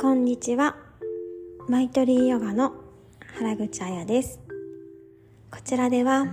[0.00, 0.76] こんにちは。
[1.68, 2.72] マイトリーヨガの
[3.38, 4.40] 原口彩です。
[5.50, 6.24] こちらでは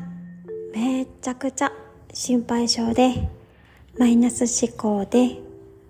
[0.73, 1.73] めちゃくちゃ
[2.13, 3.27] 心配性で
[3.97, 5.41] マイナス思考で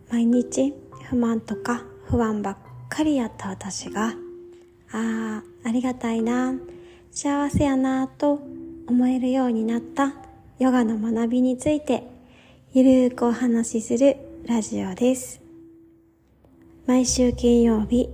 [0.09, 2.57] 毎日不満とか不安ばっ
[2.89, 4.15] かりやった私が
[4.91, 6.55] あーありがたいな
[7.11, 8.39] 幸せやなと
[8.87, 10.15] 思えるようになった
[10.57, 12.07] ヨガの学びについて
[12.73, 14.17] ゆるーくお話しする
[14.47, 15.46] ラジオです。
[16.87, 18.09] 毎週金曜日、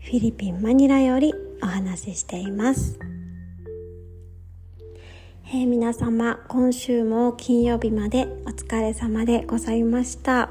[0.00, 1.32] フィリピン・マニラより
[1.62, 2.98] お話ししています。
[5.46, 10.50] えー皆様、今週も金曜日までお疲れ様でございました。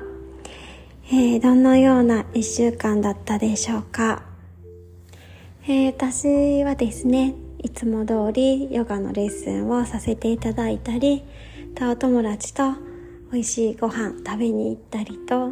[1.12, 4.24] えーどのような一週間だったでしょうか。
[5.68, 11.22] えー私はですね、いつも通りヨガのレッスンをさせていただいたり、
[11.82, 12.64] お友達と
[13.34, 15.50] 美味しいご飯食べに行ったりと、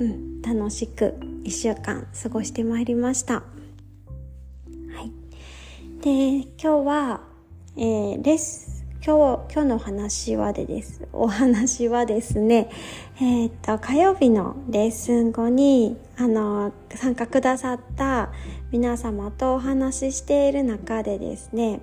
[0.00, 3.34] うん、楽しく一週間過ごしてまいりました。
[3.34, 3.42] は
[5.02, 5.12] い。
[6.02, 7.20] で、今日は、
[7.76, 8.74] えー、レッス
[9.06, 11.06] 今日、今日の話はでです。
[11.12, 12.70] お話はですね、
[13.18, 18.32] えーっと、火曜日のレッスン後に、あの、参加くださった
[18.72, 21.82] 皆様とお話ししている中でですね、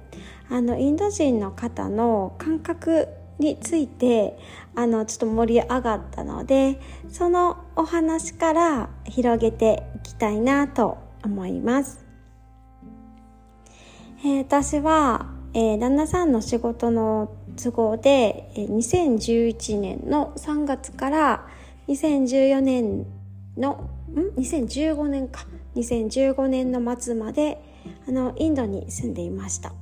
[0.50, 4.40] あの、インド人の方の感覚について、
[4.76, 12.06] あの、ちょっと盛り上がったので、そのお話から広げていきたいなと思います。
[14.24, 21.48] えー私は、えー旦那さんの仕事の都合で、えー2011年の3月から
[21.88, 23.08] 2014年
[23.58, 25.48] の、ん ?2015 年か。
[25.76, 27.58] 2015年の末まで、
[28.08, 29.74] あの、インドに住んでいました。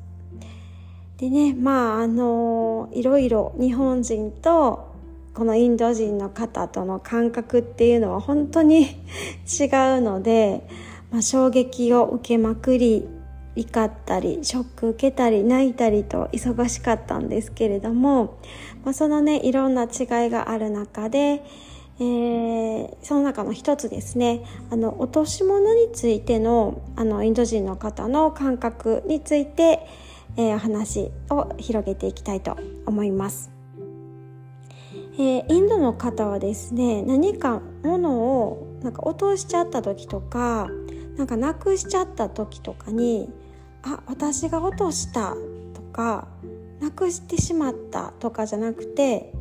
[1.17, 4.88] でね、まあ、あのいろいろ日本人と
[5.33, 8.81] このインド人の方との感覚っていうのは本当に
[9.47, 9.65] 違
[9.97, 10.67] うので、
[11.11, 13.07] まあ、衝撃を受けまくり
[13.55, 18.37] 怒ったりショック受けたり泣いたりと忙しかったんですけれども、
[18.83, 19.89] まあ、そのねいろんな違い
[20.29, 21.43] がある中で、
[21.99, 29.85] えーその中の一つですねあの落とし物についてのあのインド人の方の感覚について、
[30.37, 33.58] えーお話を広げていきたいと思います。
[35.19, 40.69] えーインドの方はですね何か物をなんか落としちゃった時とか
[41.17, 43.29] なんかなくしちゃった時とかに
[43.83, 45.35] 「あ私が落とした」
[45.75, 46.29] とか
[46.79, 49.33] 「なくしてしまった」とかじゃなくて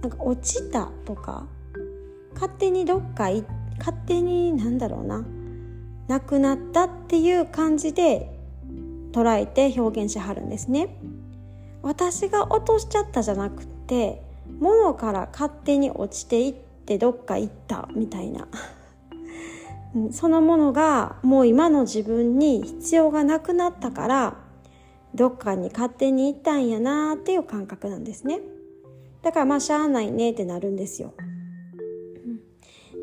[0.00, 1.46] なんか落ちたとか
[2.32, 3.44] 勝手にどっかい
[3.78, 5.22] 勝手になんだろうな
[6.08, 8.40] なくなったっていう感じで
[9.12, 10.96] 捉えて表現しはるんですね。
[11.82, 14.31] 私が落としちゃったじゃなくて
[14.62, 18.46] 物から勝手に落ちていってどっか行ったみたいな。
[19.94, 24.36] う んそのものがもう今の自分に必要がなくなったから
[25.14, 28.40] どっかに勝手に行ったんやなっていう感覚なんですね。
[29.22, 31.12] だからまあしゃあないねってなるんですよ。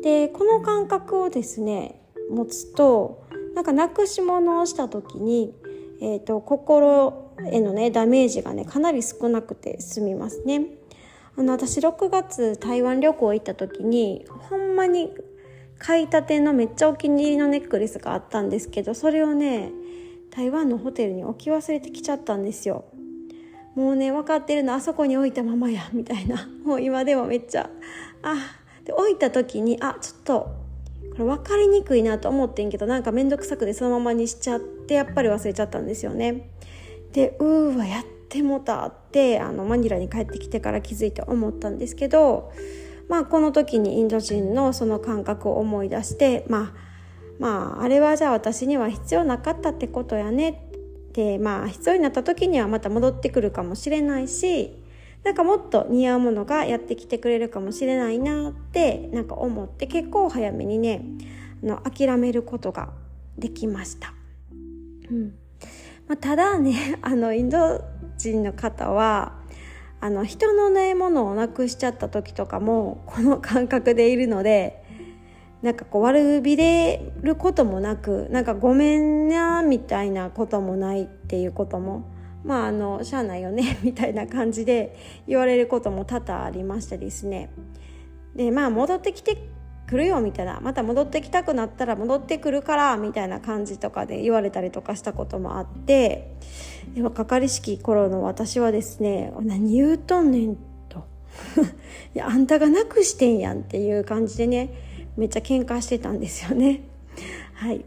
[0.02, 2.00] でこの感覚をですね
[2.30, 5.54] 持つとなんかなくし物をした時に、
[6.00, 10.79] えー、と心へのねダメージがねかなり少なくて済みますね。
[11.40, 15.10] あの私6月台湾旅行行った時にほんまに
[15.78, 19.72] 買いたてのめっちゃお気に入りのネックレスがあったんですけどそれをね
[20.30, 22.84] 台湾のホテルに置き忘れてきちゃったんですよ。
[23.74, 26.46] もうね分かってるのあそこに置いたままやみたいな。
[26.62, 27.70] もう今でもめっちゃ
[28.22, 28.34] あ
[28.84, 30.54] で置いた時にあちょっと
[31.12, 36.50] これ分かりにくいなと思ってんけどなんか面倒くさくてそのままにしちゃってやっぱり忘れちゃったんですよね。
[37.12, 42.52] でうーわやってもたってあのマニラに帰ってきてから気づいて思ったんですけど
[43.08, 46.90] まあこの時にインド人のその感覚を思い出してまあ
[47.38, 50.50] まああれはじゃあ私には必要なかったってことやね
[51.08, 54.76] ってまあ必要になった時にはまた戻ってくるかもしれないし
[55.24, 61.02] なんかもっと似合うものがやってきてくれるかもしれないなってなんか思って結構早めにね
[61.62, 62.90] あの諦めることが
[63.36, 64.14] できました。
[65.10, 65.34] うん
[66.06, 67.84] まあ、ただねあのインド
[68.22, 69.32] 人の方は
[70.00, 74.82] あの人のねものをなくしちゃった時とかもこの感覚でいるので
[75.62, 82.10] なんかこう悪びれることもなくなんかごめんなみたいなこともないっていうことも
[82.44, 84.96] まああのしゃあないよね みたいな感じで
[85.26, 87.50] 言われることも多々ありましてですね。
[88.34, 89.36] でまあ戻ってきて
[89.90, 90.60] くるよみたいな。
[90.60, 96.36] また戻ってきたくなったら戻ってくるからみたいな感じとかで言われたりとかしたこともあって。
[97.14, 100.56] かかりしき頃の私はですね何言うとんねん
[100.88, 101.04] と。
[102.14, 104.74] いやあんたがなくしてんやんっていう感じでね
[105.16, 106.82] めっちゃ喧嘩してたんですよね。
[107.54, 107.84] はい。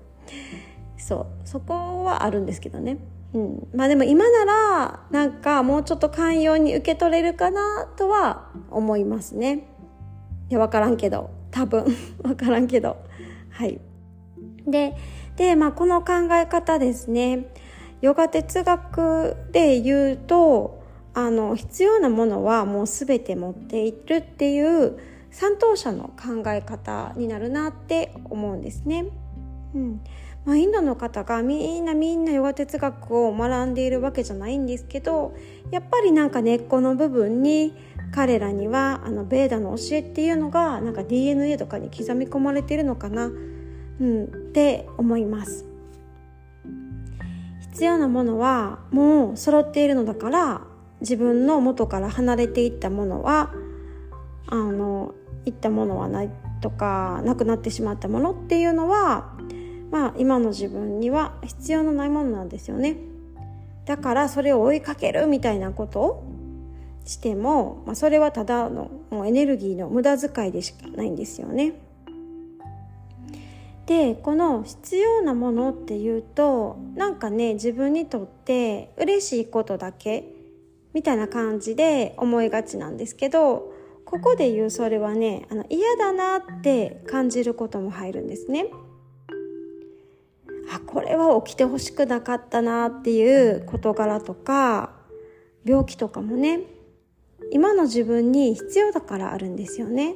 [0.97, 1.25] そう。
[1.45, 2.97] そこはあるんですけどね。
[3.33, 9.67] うん、まあでも今ならなんかもうちょっと寛容に受け取れるかなとは思いますね。
[10.49, 11.42] いや分からんけど。
[11.53, 11.85] 多分。
[12.21, 12.97] 分からんけど。
[13.49, 13.79] はい。
[14.67, 14.95] で
[15.37, 17.45] で、まあ、この考え方ですね。
[18.01, 20.83] ヨガ哲学で言うと
[21.13, 24.97] あの必要なものはもう全て持っているっていう
[25.31, 29.05] 三等者の考え方になるなって思うんですね。
[29.73, 30.01] うん。
[30.45, 35.33] まあ、インドの方がみんなみんなヨガ哲学を学んでいるわけじゃないんですけど
[35.71, 37.73] やっぱりなんか根っこの部分に
[38.13, 43.29] 彼らにはあのベーダの教えっていうのがなんか DNA とかに刻み込まれてるのかな、う
[44.05, 45.65] ん、って思います。
[47.71, 50.61] 必要なものはもう揃っているのだから
[51.01, 53.51] 自分の元から離れていったものは
[54.45, 56.29] あのいったものはない
[56.61, 59.35] とかなくなってしまったものっていうのは
[59.89, 62.95] まあ今の自分には必要のないものなんですよね。
[63.85, 66.23] だからそれを追いかけるみたいなこと
[67.05, 71.73] しても、まあ、それはただのもうエネルギーの無駄遣いでしかないんですよね。
[73.85, 80.23] でこの必要なものっていうとなんかね自分にとって嬉しいことだけ
[80.93, 83.73] みたいな感じで思いがちなんですけど
[84.05, 88.67] ここで言うそれはねあの嫌だなって感じることも入るんですね。
[90.71, 94.93] あこれは起きてほしくなかったなっていう事柄とか
[95.65, 96.61] 病気とかもね
[97.53, 100.15] 今の自分に必要だからあるんですよね。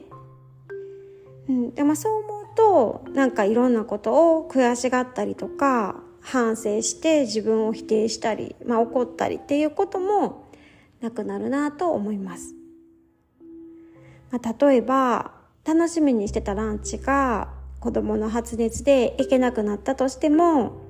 [1.48, 10.50] うん、でもそう思うとなんかいろんなことを悔しがったりとか反省して自分を否定したり、まあ、怒ったりっていうことも
[11.00, 12.56] なくなるなと思います。
[14.32, 15.32] まあ、例えば
[15.64, 17.50] 楽しみにしてたランチが
[17.80, 20.88] 子供の発熱で行けなくなったとしても、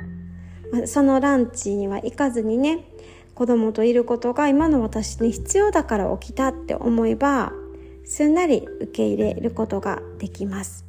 [0.71, 2.85] まあ、そのランチには行かずにね
[3.37, 7.53] 子供といることが今の私に必要だから起きたって思えば
[8.03, 10.87] すんなり受け入れることができます。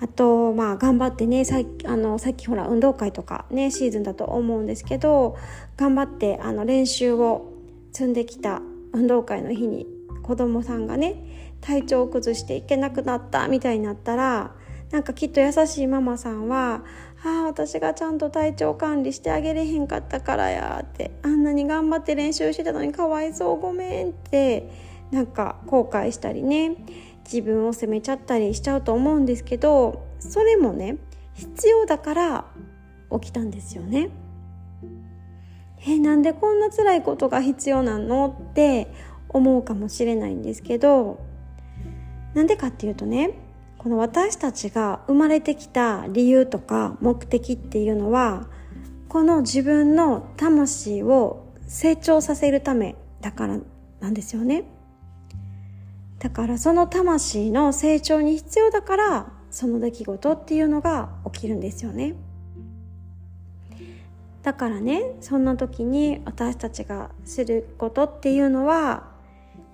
[0.00, 5.36] あと、まあ、頑張ってねさあのさっきほら運動会とかねシーズンだと思うんですけど
[5.76, 7.52] 頑張ってあの練習を
[7.92, 8.60] 積んできた
[8.92, 9.86] 運動会の日に
[10.24, 14.56] 子供さんがね体調を崩していけなくなったみたいになったら
[14.90, 16.82] なんかきっと優しいママさんは
[17.24, 24.68] 「ああ私がちゃんと体調管理してあげれへんかったからや」って「あんなに頑張って練習してたのにかわいそうごめん」って
[25.10, 26.76] なんか後悔したりね
[27.24, 30.98] 自分を責めちゃったりしちゃうと思うんですけどそれもね
[31.32, 32.44] 必要だから
[33.10, 34.10] 起きたんですよね。
[35.86, 38.34] えなんでこんな辛いことが必要なの？
[38.50, 38.88] って
[39.28, 41.18] 思うかもしれないんですけど
[42.34, 43.32] なんでかっていうとね
[43.84, 48.48] この私たちが生まれてきた理由とか目的っていうのは
[49.10, 53.58] この自分の魂を成長させるためだから
[54.00, 54.64] なんですよね。
[56.18, 62.14] だからその魂の成長に必要だからその出来事っていうのが起きるんですよね
[64.42, 69.12] だからねそんな時に私たちがすることっていうのは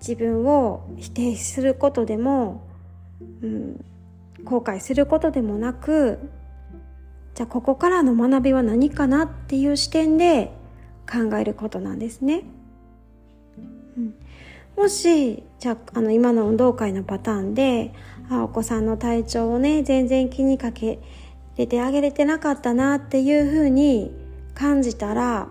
[0.00, 2.67] 自分を否定することでも、
[3.43, 3.85] うん、
[4.44, 6.18] 後悔することでもなく
[7.35, 10.52] じゃあここからの学びは何かなっていう視点で
[11.11, 12.42] 考えることなんですね。
[13.97, 14.14] うん
[14.76, 17.92] もし、じゃあ、の、今の運動会のパターンで、
[18.30, 21.00] あ、お子さんの体調をね、全然気にかけ
[21.56, 24.11] れてあげれてなかったなっていうふうに
[24.54, 25.49] 感じたら、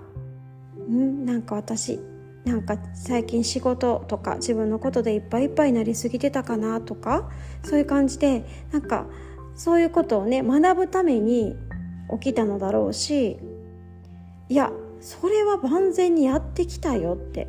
[0.89, 1.99] んなんか私、
[2.45, 7.29] なんか最近仕事とか自分のことでいっぱいいっぱいになりすぎてたかなとか、
[7.63, 9.05] そういう感じで、なんか、
[9.55, 11.55] そういうことをね、学ぶために
[12.21, 13.39] 起きたのだろうし、
[14.47, 17.47] いや、それは万全にやってきたよって。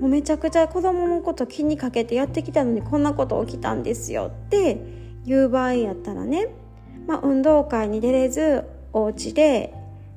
[0.00, 4.78] もうめちゃくちゃ子供のこと気にかけてやってきたのにこんなこと起きたんですよって
[5.24, 6.48] いう場合やったらね、
[7.06, 9.74] まあ、運動会に出れずお家で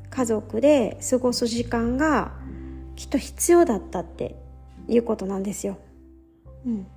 [0.10, 2.32] 家族で過ごす時間が
[2.98, 4.36] きっと必要だったって
[4.90, 5.78] いうことなんですよ。
[6.66, 6.88] うん、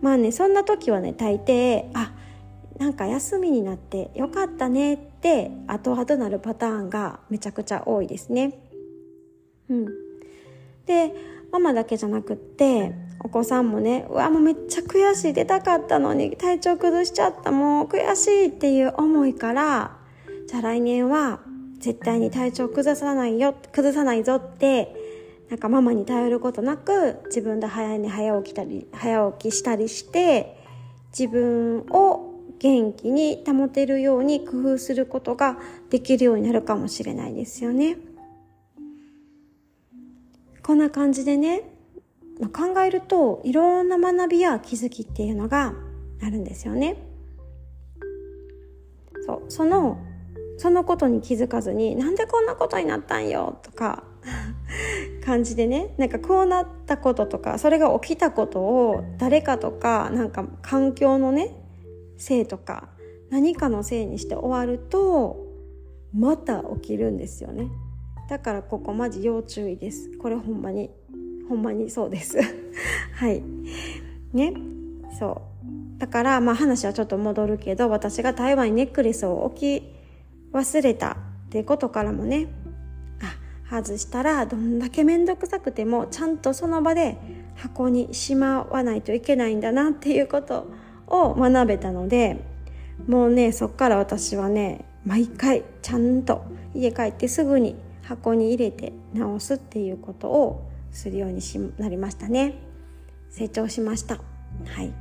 [0.00, 2.12] まあねそんな時はね大抵あ
[2.78, 8.58] なんか休みになってよかったねって後々なるパターンがめちゃくちゃ多いですね。
[9.68, 9.86] うん、
[10.86, 11.14] で
[11.52, 19.96] ママだけじゃなくってお子さんもねうわもうめっちゃ悔しい出たかったのに体調崩しちゃったもう悔しいっていう思いから
[20.48, 21.40] じゃあ来年は
[21.78, 25.03] 絶対に体調崩さないよ崩さないぞって
[25.54, 30.56] なんかママに頼ることなく自分で早寝早起きたり早起きしたりして
[31.16, 35.56] 自分を元気に保てるように工夫することが
[35.90, 37.98] できるようになるかもしれないですよね。
[40.60, 41.62] こんな感じでね、
[42.40, 45.72] まあ、考えるといろんな学びや気づきっていうのが
[46.20, 46.96] あるんですよね。
[49.24, 49.98] そうその
[50.58, 54.02] そのことに気づかずになんでこんなことになったんよとか
[55.24, 61.54] 感じでねなんかこうなったこととかそれが起きたことを誰かとかなんか環境のね
[62.18, 62.88] せいとか
[63.30, 65.44] 何かのせいにして終わると
[66.14, 67.68] また起きるんですよね。
[68.28, 70.16] だからここマジ要注意です。
[70.18, 70.90] これほんまに
[71.48, 72.38] ほんまにそうです。
[73.16, 73.42] はい。
[74.32, 74.54] ね。
[75.18, 75.42] そ
[75.96, 75.98] う。
[75.98, 79.94] だからまあ話はちょっと戻るけど私が台湾にネックレスを置き
[80.52, 81.16] 忘れた
[81.46, 82.48] ってことからもね
[83.82, 87.18] 外したらどんだけ面倒くさくてもちゃんとその場で
[87.56, 90.68] 箱にしまわないといけないんだなっていうこと
[91.06, 92.44] を学べたので
[93.06, 102.54] もうねそっから私はね毎回ちゃんと家帰ってすぐに箱に入れて直すっていうことをするようにしなりましたね。
[103.30, 104.16] 成長しました。
[104.16, 104.92] はい。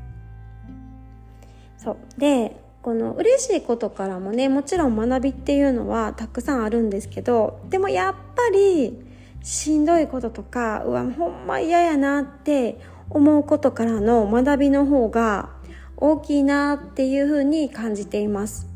[1.78, 1.98] そう。
[2.18, 8.98] でこの嬉しいことからもねもちろん学びっていうのはたくさんあるんですけどでもやっぱり
[9.42, 15.50] しんどいこととかうわほんま嫌やなって思うことからの学びの方が
[15.98, 18.68] 大きいなっていうふうに感じています。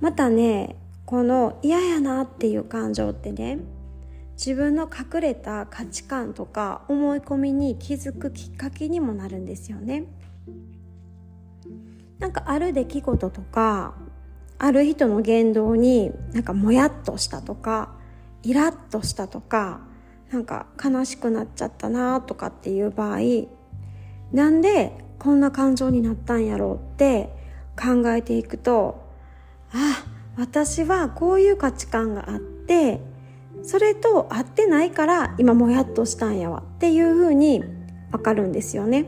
[0.00, 0.76] またね
[1.06, 3.58] この嫌やなっていう感情ってね
[4.32, 10.04] 自分の隠れた価値観とか思い込みに気づくきっかけにもなるんですよね。
[12.18, 13.94] なんかある出来事とか
[14.58, 18.01] ある人の言動になんかもやっとしたとか
[18.42, 19.80] イラッとしたとか
[20.30, 23.18] なんか悲しくなっちゃったなとかっていう場合
[24.32, 27.34] なんでこんな感情になったんやろうって
[27.76, 29.06] 考えていくと
[29.72, 30.04] あ
[30.36, 33.00] 私はこういう価値観があって
[33.62, 37.62] それと合ってないから今もやっとしたんやわっていうふうに
[38.10, 39.06] わかるんですよね。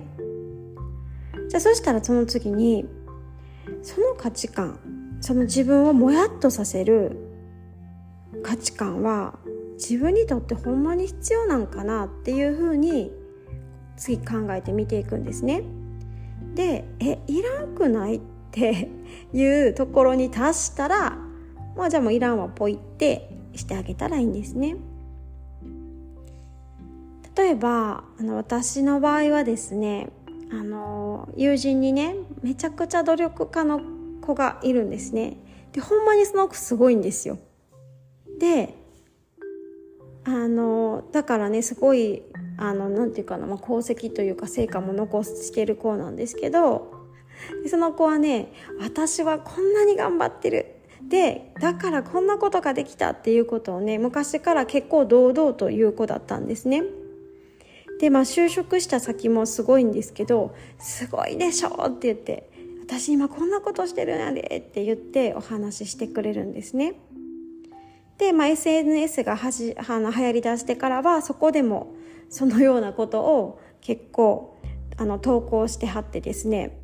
[1.49, 2.87] じゃあそしたらその次に
[3.83, 4.79] その価値観
[5.21, 7.34] その自分をもやっとさせる
[8.45, 9.39] 価値観は
[9.75, 13.11] 自分にとってほんまに必要なんかなっていうふうに
[13.97, 15.65] 次考えてみていくんですね。
[16.55, 18.21] でえいらんくないっ
[18.53, 18.89] て
[19.33, 21.19] いうところに達したら
[21.75, 24.77] まあじゃあもういらんはポイってしてあげたらいいんですね。
[27.37, 30.11] 例えばあの私の場合はですね
[30.53, 33.81] あの友人にねめちゃくちゃ努力家の
[34.21, 35.39] 子がいるんですね。
[35.73, 37.39] でほんまにその子すごいんですよ。
[38.39, 38.75] で
[40.25, 42.23] あのだからねすごい
[42.57, 46.93] あのなていうかな、まあ、功績というか成果も残してる子なんですけど
[47.69, 50.71] その子はね私はこんなに頑張ってる。
[51.09, 56.83] でだからこんなことができたっていうことをね昔から結構堂々と言う子だったんですね。
[58.01, 62.49] でまあ就職した先もすごいんですけど「すごいでしょ」って言って
[62.83, 66.95] 「私今こんなことしてるんやで」って言ってお話ししてくれるんですね。
[68.19, 71.95] で、まあ、SNS がはじあの流行りだしてからはそこでも
[72.29, 74.57] そのようなことを結構
[74.97, 76.81] あの投稿してはってですね。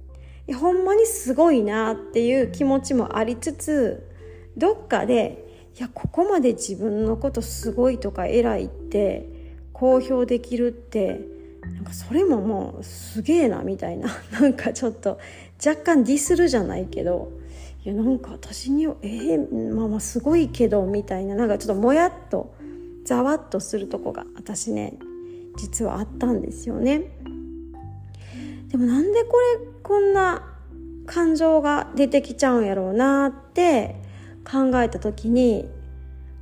[0.54, 4.10] ほんまにすごいなっていう気持ちもありつつ
[4.56, 9.28] どっかでいやここまで自分のことすごいとか偉いって
[9.72, 11.20] 公表できるって
[11.62, 14.08] なんかそれももうすげえなみたいな。
[14.40, 15.18] なんかちょっと
[15.64, 17.39] 若干ディスるじゃないけど。
[17.82, 22.54] いやなんか私にえー、まあまあすごいけどみたいななんかちょっともやっと
[23.04, 24.98] ざわっとするとこが私ね
[25.56, 27.10] 実はあったんですよね。
[28.68, 30.46] でもなんでこれこんな
[31.06, 33.96] 感情が出てきちゃうんやろうなって
[34.44, 35.68] 考えた時に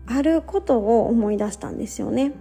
[0.07, 2.33] あることを思い出したんですよね。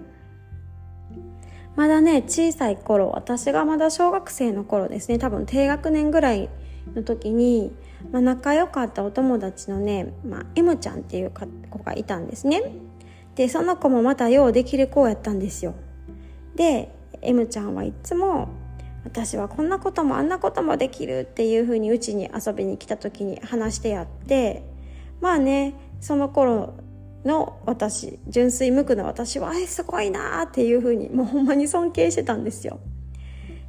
[1.76, 5.20] まだね小さい頃私がまだ小学生の頃ですね。
[5.20, 6.50] 多分低学年ぐらい
[6.96, 7.72] の時に、
[8.12, 11.32] まあ、仲良かったお友達のね、まあ、M ちゃんっていう
[11.70, 12.62] 子がいたんですね。
[13.36, 15.76] でその子もまたようできる子やったんですよ。
[16.56, 18.50] で M ちゃんはいつも
[19.04, 24.64] 私はこんなこともあんなこともできるっていうふうにうちに遊びに来た時に話してやって
[25.22, 26.74] まあねその頃
[27.26, 32.80] の私純粋無垢な私はえすごいなーっていうふうにもうほんまに尊敬してたんですよ。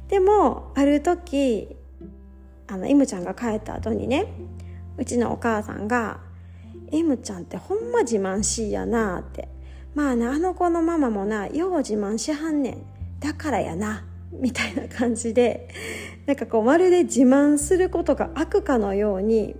[0.07, 1.77] でもある時
[2.71, 4.27] あの M ちゃんが帰った後にね
[4.97, 6.19] うちのお母さんが
[6.91, 9.49] 「M ちゃんってほんま自慢しいやな」って
[9.95, 12.77] 「まあなあの子のママもなよう自慢しはんねん。
[13.19, 15.67] だからやな」みたいな感じで
[16.27, 19.55] なんかこうまるで自慢することが悪かのように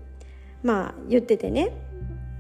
[0.62, 1.72] まあ言っててね。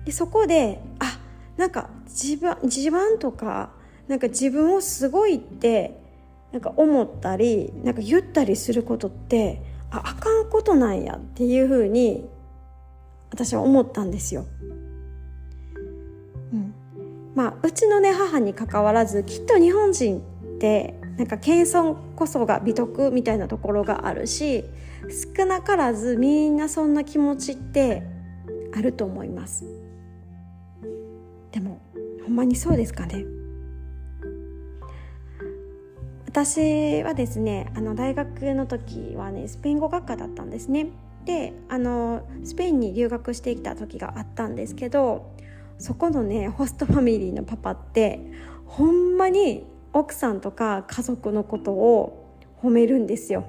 [0.05, 1.19] でそこであ
[1.57, 3.71] なんか自分自慢とか
[4.07, 5.99] なんか自分をすごいって
[6.51, 12.29] なんか思ったりなんか言ったりすることってああかんことなんやっていうふうに
[13.31, 14.45] 私は思ったんですよ。
[16.53, 16.73] うん、
[17.35, 20.21] まあうちのね母にかかわらずきっと日本人っ
[20.59, 24.63] てなんか謙遜こそが美徳みたいなところがあるし
[25.37, 28.03] 少なからずみんなそんな気持ちって
[28.75, 29.65] あると思います。
[31.51, 31.81] でも
[32.23, 33.38] ほんまにそうですかね。
[36.29, 40.89] 私はですねあの大学の時はねスペイン語学科だったんですね
[41.25, 45.33] であのスペインに留学してきた時があったんですけど
[45.79, 48.19] そこのねホストファミリーのパパって
[48.67, 52.31] ほんまに奥さんとか家族のことを
[52.61, 53.45] 褒めるんですよ。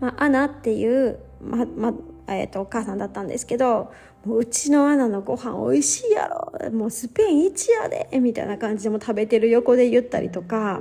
[0.00, 1.92] まあ、アナっていう、まま
[2.26, 3.92] えーと、お母さんだったんですけど
[4.24, 10.80] もううちのアナのご飯美味しいやろもうスペイン一やでみたいな感じでも食べてる横で言ったりとか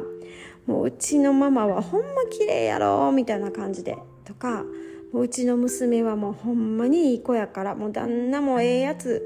[0.69, 3.97] もううちのママはほんま綺麗やろみたいな感じで。
[4.23, 4.63] とか
[5.11, 9.23] もううちの娘はもうほんまにいい子やからもう旦那もええやつ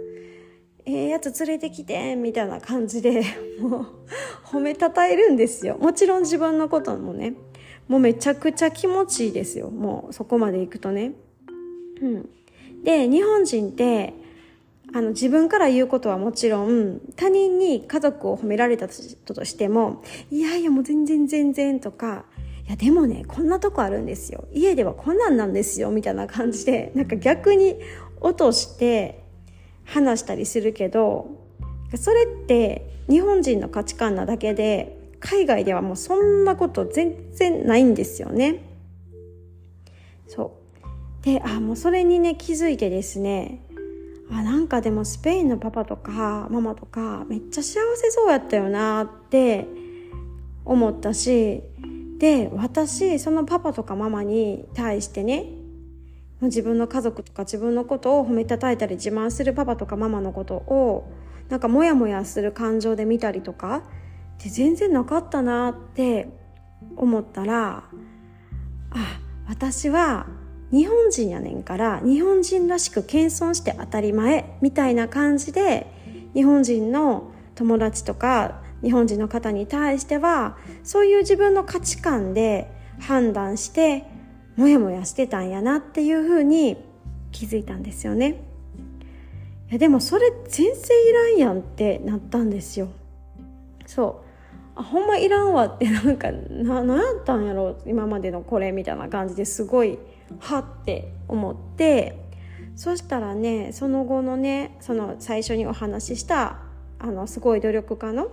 [0.85, 3.23] ええやつ連れてきてみたいな感じで
[3.59, 3.85] もう
[4.45, 5.77] 褒めたたえるんですよ。
[5.77, 7.35] もちろん自分のこともね。
[7.89, 9.69] もうめちゃくちゃ気持ちいいですよ。
[9.69, 11.11] もうそこまで行くとね。
[12.01, 12.29] うん。
[12.85, 14.13] で日本人って
[14.95, 22.25] あの自分から言うことはもちろん他人に家族を褒められたとしてもいやいやもう全然全然とか
[22.67, 27.75] いやでもねこんなとこあるんですよ家ではこんなんなんですよみたいな感じでなんか逆に
[28.21, 29.23] 落として
[29.83, 31.27] 話したりするけど
[31.95, 38.61] それって日本人の価値観なだけで海外ではもうそんなこと全然ないんですよね。
[40.27, 40.57] そ
[41.21, 43.61] うであもうそれにね気づいてですね
[44.31, 49.67] あなんかでもスペインのパパとかママとかめっちゃ幸せそうやったよなって
[50.65, 51.61] 思ったし
[52.19, 55.47] で私そのパパとかママに対してね
[56.41, 61.11] 自分の家族とか自分のことを褒めたたえたり自慢するパパとかママのことを
[61.49, 63.83] なんかモヤモヤする感情で見たりとか
[64.43, 66.29] で全然なかったなって
[66.95, 67.83] 思ったら
[68.91, 70.27] あ私は
[70.73, 75.85] 日本人やねんから日本人らしく謙遜して当たり前みたいな感じで
[76.33, 84.05] 日本人の友達とか日本人の方に対してはそういう自分の価値観で判断して
[84.55, 86.77] モヤモヤしてたんやなっていうふうに
[87.31, 88.41] 気づいたんですよね。
[89.69, 92.89] いやでもそれ全然いらんやんってなったんですよ。
[93.85, 94.29] そう。
[94.75, 99.99] あほんまいらんわってなんかな何やったんやろ今までのこれみたいな感じですごい
[100.39, 102.23] はって思って
[102.75, 106.59] そしたらねその後のねその最初にお話しした
[106.99, 108.29] あのすごい努力家の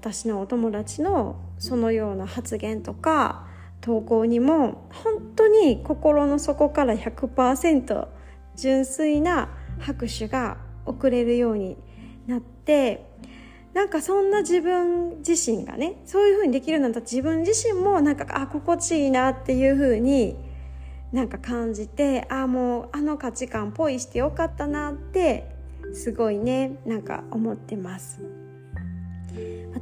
[0.00, 3.46] 私のお友達のそのような発言とか
[3.80, 8.08] 投稿にも本当に心の底から100%
[8.56, 11.76] 純粋な拍手が送れるように
[12.26, 13.10] なって
[13.74, 20.36] なんかそんな自分自身がねそういう風にできるようになった自分自身もなんかあ心地いいなっていう風に
[21.12, 25.54] なんか感じてああもうあの価値観ポイしてよかったなって
[25.92, 28.20] すごいねなんか思ってます。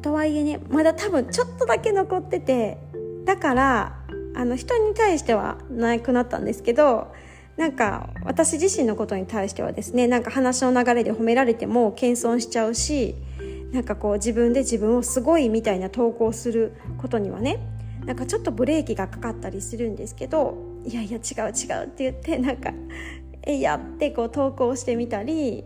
[0.01, 2.79] とはいえねまだ多分ちょっとだけ残ってて
[3.25, 3.99] だから
[4.35, 7.13] あの人に対してはなくなったんですけど
[7.57, 13.15] なんか私自身のことに対してはですねなんか話の流れで褒められても謙遜しちゃうし
[13.73, 17.59] なんかこう自分で自分をすごいみたいな投稿することにはね
[18.05, 22.73] なんかちょっとブレーキがかかったりするんですけどいやいや違う違うって言ってなんか
[23.43, 25.65] えいやってこう投稿してみたり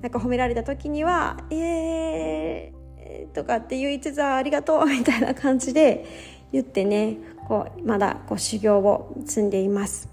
[0.00, 2.82] なんか褒められた時にはえー
[3.34, 6.04] とかって言いつつありがとうみたいな感じで
[6.52, 10.10] 言ってねこうまだこう修行を積んでいます。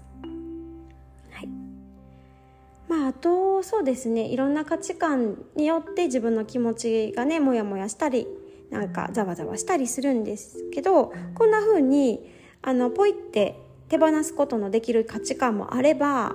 [2.88, 8.26] まあ、あとそうですねいろんな価値観によって自分の気持ちがねモヤモヤしたり
[8.68, 12.28] なんかざわざわしたりするんですけどこんな風に
[12.62, 16.34] あのポイって手放すことのできる価値観もあれば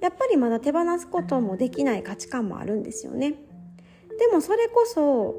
[0.00, 3.34] やっぱりまだ手放すこともできない価値観もあるんですよね。
[4.18, 5.36] でもそれこそ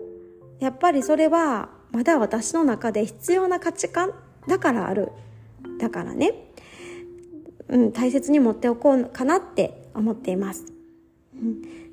[0.59, 4.13] やっぱりそれはまだ私の中で必要な価値観
[4.47, 5.11] だからある
[5.79, 6.51] だからね、
[7.67, 10.65] うん、大切に持っておこうかなって思っています。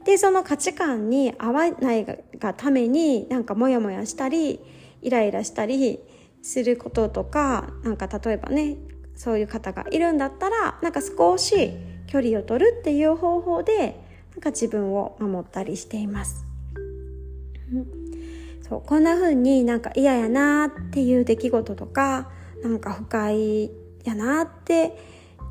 [0.04, 2.06] でその価値観に合わない
[2.38, 4.60] がためになんかモヤモヤしたり
[5.02, 5.98] イライラしたり
[6.42, 8.76] することとかなんか例えばね
[9.16, 11.72] そういう方がいるんだったらなんか少し
[12.07, 14.00] 距離を取るっていう方法で
[14.33, 16.44] なんか自分を守ったりしています。
[18.68, 22.31] そうこんな風になんか嫌やなっていう出来事とか
[22.62, 23.70] なんか不快
[24.05, 24.96] やなって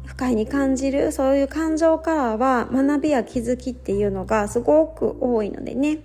[0.06, 5.99] 不快に感じるそういう感情からは学びや気づきっていうのがすごく多いのでね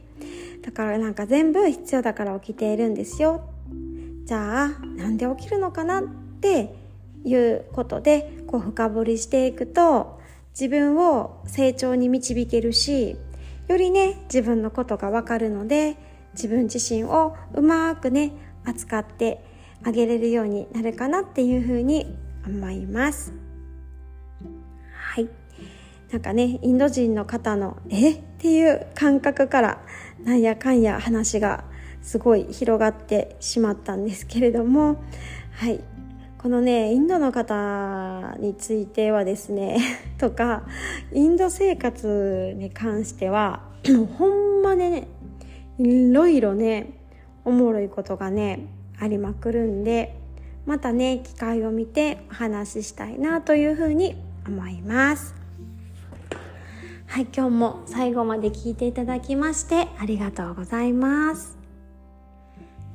[0.62, 3.48] だからなんか全部必要だから起きているんですよ
[4.24, 6.04] じゃあなんで起きるのかなっ
[6.40, 6.74] て
[7.24, 10.18] いうことでこう深掘りしていくと
[10.58, 13.16] 自分を成長に導けるし
[13.68, 15.96] よりね自分のことがわかるので
[16.32, 18.32] 自分自身をうまくね
[18.64, 19.44] 扱って
[19.84, 23.32] あげれるようになるかなっていうふうに思います。
[24.92, 25.28] はい
[26.10, 28.12] なんかねインド人の方の「え？
[28.12, 29.82] っ?」ていう感覚から
[30.24, 31.64] なんやかんや話が
[32.02, 35.02] すごい広がってしまったんですけれども
[35.52, 35.80] はい
[36.38, 39.78] このねインドの方についてはですね
[40.18, 40.62] とか
[41.12, 43.62] インド生活に関しては
[44.18, 45.08] ほんまね
[45.78, 46.92] いろいろね
[47.44, 48.66] おもろいことがね
[49.00, 50.16] ありまくるんで
[50.64, 55.34] またね機会を見てお話ししたいなというふうに思います。
[57.06, 61.57] はい今日も最後まで聞いていただきましてありがとうございます。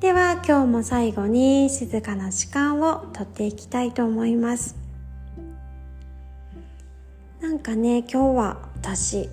[0.04, 4.76] では今日も最後に静かな時間をとっていきたいと思います。
[7.40, 9.30] なんかね今日は私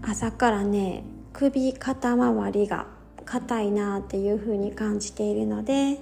[0.00, 2.86] 朝からね首肩周りが
[3.26, 5.98] 硬いなっていう風に感じているので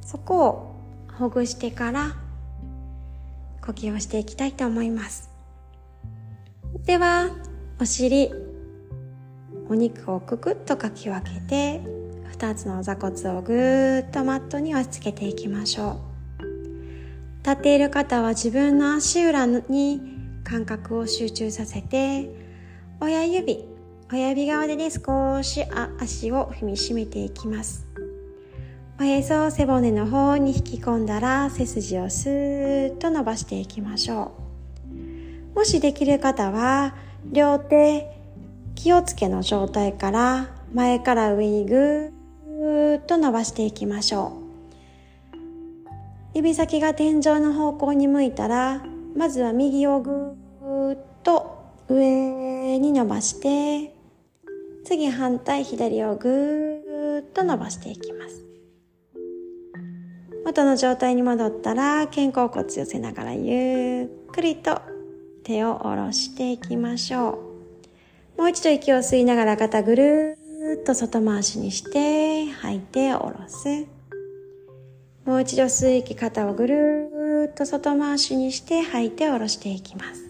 [0.00, 0.74] そこを
[1.16, 2.16] ほぐしてから
[3.64, 5.30] 呼吸をしていきたいと思います。
[6.84, 7.30] では
[7.80, 8.32] お尻
[9.68, 12.05] お肉をくくっとかき分けて
[12.38, 16.00] 2つの座骨をぐーっとマットに押し付けていきましょ
[16.40, 16.44] う
[17.38, 20.00] 立っている方は自分の足裏に
[20.44, 22.28] 感覚を集中させて
[23.00, 23.76] 親指
[24.12, 25.64] 親指側でね、少し
[25.98, 27.84] 足を踏みしめていきます。
[29.00, 34.32] おへそを背骨の方に引き込んだら、背筋をスーッと伸ばしていきましょ
[35.54, 35.58] う。
[35.58, 36.94] もしできる方は、
[37.32, 38.16] 両手、
[38.76, 44.32] 気をつけの状態から前から上にぐーーっと伸ばしていきましょ
[45.34, 45.36] う。
[46.34, 48.84] 指先が天井の方向に向いたら、
[49.16, 53.96] まずは右をぐーっと上に伸ばして、
[54.86, 58.44] 次反対左をぐーっと伸ばしていきます
[60.44, 64.80] 元の状態に戻ったら肩甲骨寄せながらゆっくりと
[65.42, 67.42] 手を下ろしていきましょ
[68.38, 73.86] うもう一度息を吸いながら肩ぐるーっと外回しにして吐いて下ろす
[75.24, 80.26] もう一度吸う息肩をぐるーっと外回しにして吐いて下ろしていきます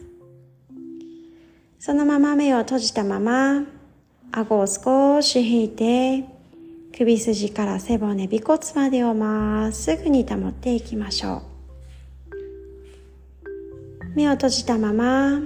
[1.79, 3.66] そのまま目を閉じたまま
[4.33, 6.25] 顎を少し引いて、
[6.96, 11.42] 首筋から背骨、尾骨までをまっすぐに保っていきましょう。
[14.14, 15.40] 目を閉じたまま、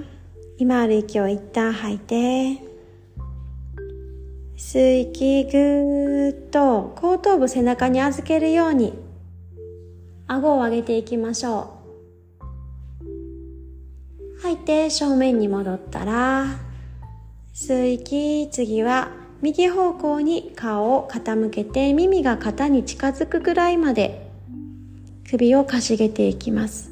[0.57, 2.70] 今ある息を一旦吐いて、
[4.63, 8.93] 吸う息ぐーっと後頭部背中に預けるように
[10.27, 11.73] 顎を上げていきましょ
[14.37, 14.41] う。
[14.43, 16.45] 吐いて正面に戻ったら
[17.53, 19.09] 吸う息、次は
[19.41, 24.29] 右方向に顔を傾けて耳が肩に近づくぐらいまで
[25.29, 26.91] 首をかしげていきます。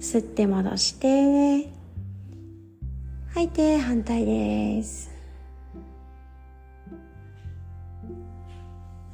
[0.00, 1.68] 吸って戻して、
[3.34, 5.15] 吐いて反対です。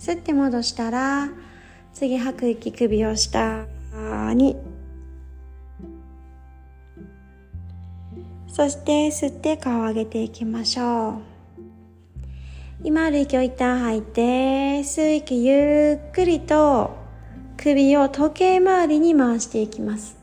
[0.02, 1.28] 吸って戻したら、
[1.94, 3.66] 次吐く息首を下
[4.34, 4.56] に
[8.48, 11.14] そして吸って顔を上げていきましょう。
[12.82, 16.96] 今ある息を一旦吐いて、吸う息ゆっくりと
[17.56, 20.16] 首を時計回りに回していきます。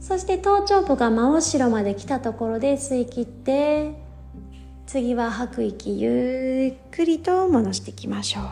[0.00, 4.05] そして頭頂部が真後ろまで来たところで吸い切って、
[4.86, 8.44] 次は吐く息ゆっくりと戻していきましょう。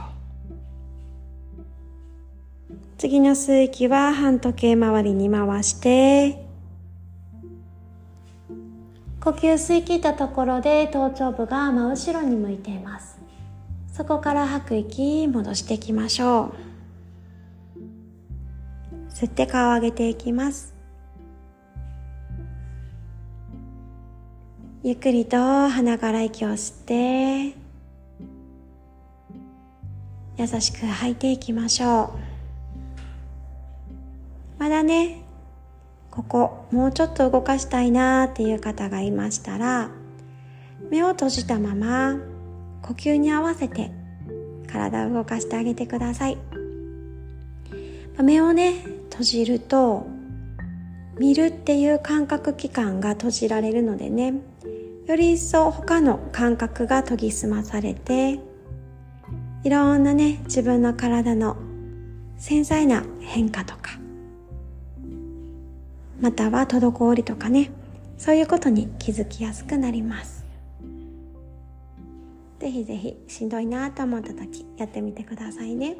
[2.99, 6.45] 次の吸う息は半時計回りに回して、
[9.21, 13.19] 呼吸吸い切ったところで頭頂部が真後ろに向いています。
[13.93, 16.53] そこから吐く息戻していきましょ
[19.09, 19.13] う。
[19.13, 20.74] 吸って顔を上げていきます。
[24.87, 27.57] ゆっくりと鼻から息を吸って
[30.37, 32.13] 優しく吐いていきましょ
[34.59, 34.61] う。
[34.61, 35.23] まだね
[36.11, 39.89] ここもうちょっと動かしたいなーっていう方がいましたら
[40.91, 42.19] 目を閉じたまま
[42.83, 43.91] 呼吸に合わせて
[44.71, 46.37] 体を動かしてあげてください。
[48.23, 48.75] 目をね
[49.09, 50.07] 閉じると
[51.19, 54.35] 見るっていう感覚器官が閉じられるのでね
[55.07, 58.41] より一層他の感覚が研ぎ澄まされて
[59.63, 61.57] いろんなね自分の体の
[62.39, 63.99] 繊細な変化とか
[66.21, 67.71] または滞りとかね
[68.17, 70.45] そういうことに気づきやすくなります。
[72.61, 75.99] ぜひぜひしんどいなと思った時やってみてくださいね。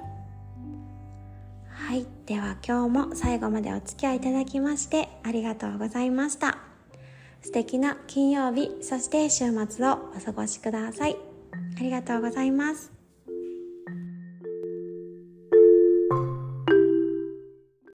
[1.69, 6.74] はいでは今日も最後までお付き合いいただきましてありがとうございました。
[7.45, 11.17] 素敵な金曜日そして週末をお過ごしください。
[11.79, 12.94] ありがとうございます。